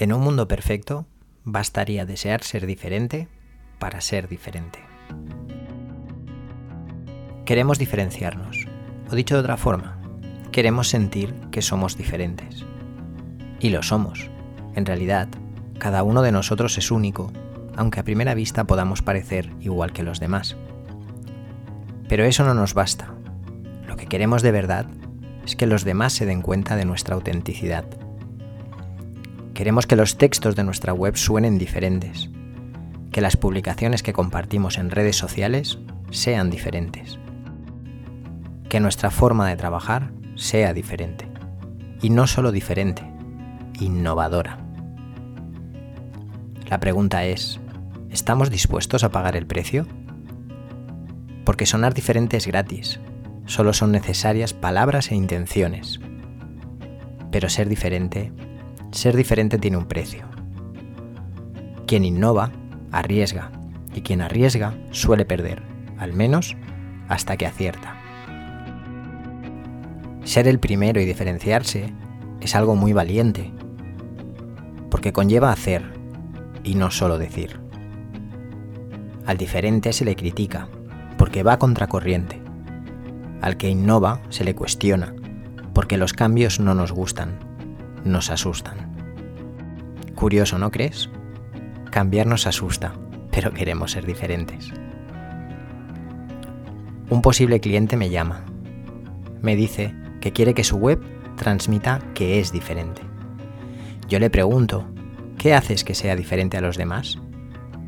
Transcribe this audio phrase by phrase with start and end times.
[0.00, 1.06] En un mundo perfecto,
[1.42, 3.26] bastaría desear ser diferente
[3.80, 4.78] para ser diferente.
[7.44, 8.68] Queremos diferenciarnos,
[9.10, 9.98] o dicho de otra forma,
[10.52, 12.64] queremos sentir que somos diferentes.
[13.58, 14.30] Y lo somos.
[14.76, 15.26] En realidad,
[15.80, 17.32] cada uno de nosotros es único,
[17.74, 20.56] aunque a primera vista podamos parecer igual que los demás.
[22.08, 23.12] Pero eso no nos basta.
[23.88, 24.86] Lo que queremos de verdad
[25.44, 27.84] es que los demás se den cuenta de nuestra autenticidad
[29.58, 32.30] Queremos que los textos de nuestra web suenen diferentes,
[33.10, 35.80] que las publicaciones que compartimos en redes sociales
[36.12, 37.18] sean diferentes,
[38.68, 41.26] que nuestra forma de trabajar sea diferente,
[42.00, 43.02] y no solo diferente,
[43.80, 44.60] innovadora.
[46.70, 47.58] La pregunta es,
[48.10, 49.88] ¿estamos dispuestos a pagar el precio?
[51.44, 53.00] Porque sonar diferente es gratis,
[53.46, 55.98] solo son necesarias palabras e intenciones.
[57.32, 58.32] Pero ser diferente
[58.90, 60.24] ser diferente tiene un precio.
[61.86, 62.50] Quien innova,
[62.90, 63.50] arriesga,
[63.94, 65.62] y quien arriesga suele perder,
[65.98, 66.56] al menos
[67.08, 67.94] hasta que acierta.
[70.24, 71.92] Ser el primero y diferenciarse
[72.40, 73.52] es algo muy valiente,
[74.90, 75.82] porque conlleva hacer
[76.64, 77.60] y no solo decir.
[79.26, 80.68] Al diferente se le critica,
[81.16, 82.40] porque va contracorriente.
[83.40, 85.14] Al que innova se le cuestiona,
[85.72, 87.47] porque los cambios no nos gustan
[88.08, 88.76] nos asustan.
[90.14, 91.08] Curioso, ¿no crees?
[91.90, 92.92] Cambiar nos asusta,
[93.30, 94.72] pero queremos ser diferentes.
[97.08, 98.44] Un posible cliente me llama.
[99.40, 101.00] Me dice que quiere que su web
[101.36, 103.02] transmita que es diferente.
[104.08, 104.86] Yo le pregunto,
[105.38, 107.18] ¿qué haces que sea diferente a los demás?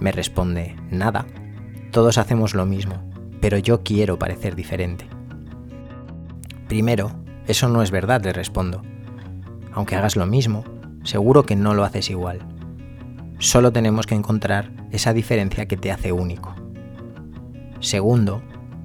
[0.00, 1.26] Me responde, nada.
[1.90, 3.02] Todos hacemos lo mismo,
[3.40, 5.06] pero yo quiero parecer diferente.
[6.68, 7.12] Primero,
[7.46, 8.82] eso no es verdad, le respondo
[9.72, 10.64] aunque hagas lo mismo,
[11.04, 12.40] seguro que no lo haces igual.
[13.38, 16.54] Solo tenemos que encontrar esa diferencia que te hace único.
[17.80, 18.42] Segundo,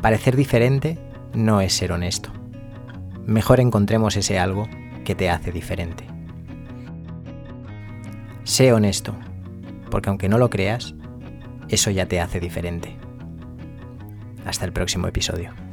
[0.00, 0.98] parecer diferente
[1.34, 2.32] no es ser honesto.
[3.26, 4.66] Mejor encontremos ese algo
[5.04, 6.04] que te hace diferente.
[8.44, 9.14] Sé honesto,
[9.90, 10.94] porque aunque no lo creas,
[11.68, 12.96] eso ya te hace diferente.
[14.46, 15.67] Hasta el próximo episodio.